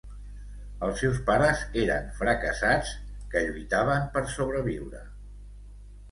Els 0.85 1.01
seus 1.01 1.17
pares 1.25 1.59
eren 1.81 2.07
fracassats 2.21 2.93
que 3.33 3.43
lluitaven 3.49 4.07
per 4.15 4.23
sobreviure. 4.37 5.03